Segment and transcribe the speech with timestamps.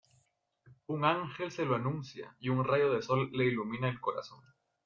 [0.87, 4.41] Un ángel se lo anuncia y un rayo de sol le ilumina el corazón.